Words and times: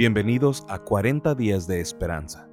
Bienvenidos 0.00 0.64
a 0.70 0.78
40 0.78 1.34
días 1.34 1.66
de 1.66 1.82
esperanza. 1.82 2.48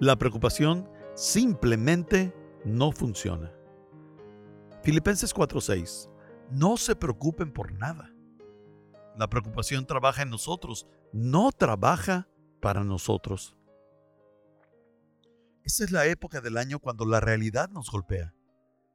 La 0.00 0.16
preocupación 0.16 0.88
simplemente 1.14 2.34
no 2.64 2.92
funciona. 2.92 3.52
Filipenses 4.82 5.34
4:6. 5.34 6.08
No 6.50 6.78
se 6.78 6.96
preocupen 6.96 7.52
por 7.52 7.74
nada. 7.74 8.10
La 9.18 9.28
preocupación 9.28 9.84
trabaja 9.84 10.22
en 10.22 10.30
nosotros, 10.30 10.86
no 11.12 11.52
trabaja 11.52 12.26
para 12.62 12.84
nosotros. 12.84 13.58
Esta 15.62 15.84
es 15.84 15.90
la 15.90 16.06
época 16.06 16.40
del 16.40 16.56
año 16.56 16.78
cuando 16.78 17.04
la 17.04 17.20
realidad 17.20 17.68
nos 17.68 17.90
golpea. 17.90 18.32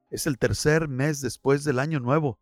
Es 0.09 0.25
el 0.25 0.39
tercer 0.39 0.87
mes 0.87 1.21
después 1.21 1.63
del 1.63 1.77
año 1.77 1.99
nuevo 1.99 2.39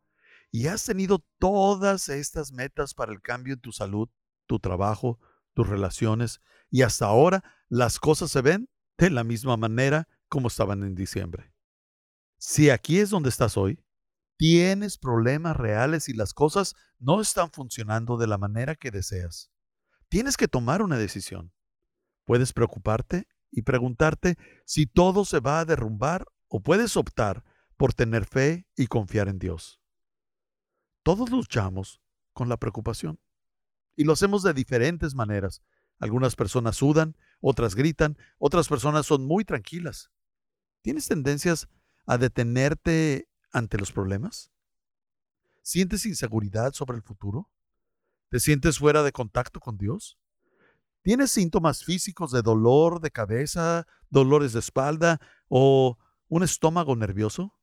y 0.50 0.68
has 0.68 0.86
tenido 0.86 1.20
todas 1.40 2.08
estas 2.08 2.53
metas 2.53 2.94
para 2.94 3.12
el 3.12 3.22
cambio 3.22 3.55
en 3.55 3.59
tu 3.59 3.73
salud, 3.73 4.08
tu 4.52 4.60
trabajo, 4.60 5.18
tus 5.54 5.70
relaciones, 5.70 6.41
y 6.70 6.82
hasta 6.82 7.05
ahora 7.05 7.42
las 7.70 8.00
cosas 8.00 8.32
se 8.32 8.42
ven 8.42 8.68
de 8.98 9.09
la 9.09 9.23
misma 9.23 9.55
manera 9.55 10.09
como 10.28 10.50
estaban 10.50 10.84
en 10.84 10.94
diciembre. 10.94 11.54
Si 12.38 12.70
aquí 12.70 13.00
es 13.00 13.09
donde 13.09 13.30
estás 13.30 13.56
hoy, 13.56 13.82
tienes 14.36 14.98
problemas 14.98 15.56
reales 15.56 16.09
y 16.09 16.14
las 16.14 16.34
cosas 16.34 16.76
no 17.00 17.22
están 17.22 17.50
funcionando 17.50 18.18
de 18.18 18.28
la 18.28 18.38
manera 18.38 18.76
que 18.76 18.92
deseas. 18.92 19.54
Tienes 20.09 20.36
que 20.36 20.50
tomar 20.50 20.81
una 20.81 20.98
decisión. 20.98 21.54
Puedes 22.26 22.52
preocuparte 22.52 23.30
y 23.52 23.62
preguntarte 23.62 24.38
si 24.66 24.86
todo 24.86 25.23
se 25.23 25.40
va 25.40 25.62
a 25.62 25.66
derrumbar 25.66 26.26
o 26.50 26.59
puedes 26.59 26.98
optar 26.98 27.45
por 27.78 27.94
tener 27.94 28.26
fe 28.26 28.68
y 28.76 28.88
confiar 28.88 29.30
en 29.30 29.40
Dios. 29.40 29.80
Todos 31.04 31.30
luchamos 31.30 32.02
con 32.34 32.50
la 32.50 32.58
preocupación. 32.58 33.20
Y 34.02 34.03
lo 34.03 34.13
hacemos 34.13 34.41
de 34.41 34.55
diferentes 34.55 35.13
maneras. 35.13 35.61
Algunas 35.99 36.35
personas 36.35 36.77
sudan, 36.77 37.16
otras 37.39 37.75
gritan, 37.75 38.17
otras 38.39 38.67
personas 38.67 39.05
son 39.05 39.27
muy 39.27 39.45
tranquilas. 39.45 40.09
¿Tienes 40.81 41.07
tendencias 41.07 41.69
a 42.07 42.17
detenerte 42.17 43.29
ante 43.52 43.77
los 43.77 43.91
problemas? 43.91 44.52
¿Sientes 45.61 46.07
inseguridad 46.07 46.73
sobre 46.73 46.97
el 46.97 47.03
futuro? 47.03 47.52
¿Te 48.29 48.39
sientes 48.39 48.79
fuera 48.79 49.03
de 49.03 49.11
contacto 49.11 49.59
con 49.59 49.77
Dios? 49.77 50.17
¿Tienes 51.03 51.29
síntomas 51.29 51.83
físicos 51.83 52.31
de 52.31 52.41
dolor 52.41 53.02
de 53.02 53.11
cabeza, 53.11 53.85
dolores 54.09 54.53
de 54.53 54.61
espalda 54.61 55.22
o 55.47 55.99
un 56.27 56.41
estómago 56.41 56.95
nervioso? 56.95 57.55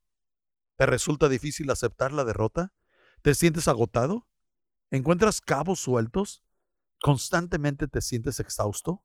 ¿Te 0.76 0.86
resulta 0.86 1.28
difícil 1.28 1.68
aceptar 1.72 2.12
la 2.12 2.22
derrota? 2.22 2.72
¿Te 3.22 3.34
sientes 3.34 3.66
agotado? 3.66 4.28
¿Encuentras 4.90 5.42
cabos 5.42 5.80
sueltos? 5.80 6.42
¿Constantemente 7.02 7.88
te 7.88 8.00
sientes 8.00 8.40
exhausto? 8.40 9.04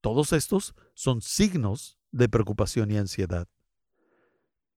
Todos 0.00 0.32
estos 0.32 0.74
son 0.94 1.22
signos 1.22 1.98
de 2.10 2.28
preocupación 2.28 2.90
y 2.90 2.98
ansiedad. 2.98 3.46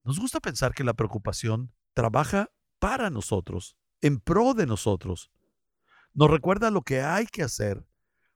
Nos 0.04 0.20
gusta 0.20 0.40
pensar 0.40 0.74
que 0.76 0.84
la 0.84 0.94
preocupación 0.94 1.74
trabaja 1.94 2.52
para 2.78 3.10
nosotros, 3.10 3.78
en 4.02 4.20
pro 4.20 4.54
de 4.54 4.68
nosotros. 4.68 5.32
Nos 6.14 6.30
recuerda 6.30 6.70
lo 6.70 6.84
que 6.84 7.02
hay 7.02 7.26
que 7.26 7.44
hacer 7.44 7.84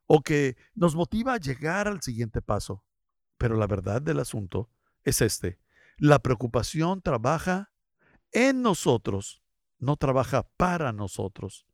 o 0.07 0.21
que 0.21 0.57
nos 0.73 0.95
motiva 0.95 1.33
a 1.33 1.39
llegar 1.39 1.87
al 1.87 2.01
siguiente 2.01 2.41
paso. 2.41 2.83
Pero 3.37 3.57
la 3.57 3.67
verdad 3.67 4.01
del 4.01 4.19
asunto 4.19 4.71
es 5.03 5.21
este. 5.21 5.59
La 5.97 6.19
preocupación 6.19 7.01
trabaja 7.01 7.71
en 8.31 8.63
nosotros, 8.63 9.43
no 9.77 9.97
trabaja 9.97 10.49
para 10.57 10.91
nosotros 10.91 11.67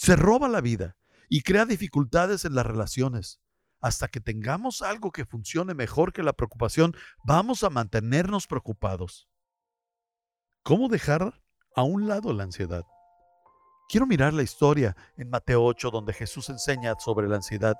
se 0.00 0.16
roba 0.16 0.48
la 0.48 0.62
vida 0.62 0.96
y 1.28 1.42
crea 1.42 1.66
dificultades 1.66 2.46
en 2.46 2.54
las 2.54 2.64
relaciones. 2.64 3.38
Hasta 3.82 4.08
que 4.08 4.18
tengamos 4.18 4.80
algo 4.80 5.12
que 5.12 5.26
funcione 5.26 5.74
mejor 5.74 6.14
que 6.14 6.22
la 6.22 6.32
preocupación, 6.32 6.96
vamos 7.22 7.64
a 7.64 7.70
mantenernos 7.70 8.46
preocupados. 8.46 9.28
¿Cómo 10.62 10.88
dejar 10.88 11.42
a 11.76 11.82
un 11.82 12.08
lado 12.08 12.32
la 12.32 12.44
ansiedad? 12.44 12.86
Quiero 13.90 14.06
mirar 14.06 14.32
la 14.32 14.42
historia 14.42 14.96
en 15.18 15.28
Mateo 15.28 15.62
8 15.64 15.90
donde 15.90 16.14
Jesús 16.14 16.48
enseña 16.48 16.94
sobre 16.98 17.28
la 17.28 17.36
ansiedad 17.36 17.76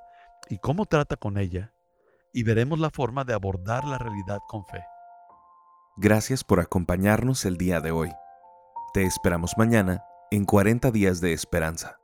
y 0.51 0.59
cómo 0.59 0.85
trata 0.85 1.17
con 1.17 1.39
ella, 1.39 1.73
y 2.35 2.43
veremos 2.43 2.79
la 2.79 2.91
forma 2.91 3.25
de 3.25 3.33
abordar 3.33 3.87
la 3.87 3.97
realidad 3.97 4.41
con 4.47 4.67
fe. 4.67 4.85
Gracias 5.97 6.45
por 6.45 6.61
acompañarnos 6.61 7.47
el 7.47 7.57
día 7.57 7.81
de 7.81 7.93
hoy. 7.93 8.13
Te 8.93 9.05
esperamos 9.05 9.57
mañana 9.57 10.05
en 10.31 10.45
40 10.45 10.91
días 10.91 11.23
de 11.23 11.33
esperanza. 11.33 12.00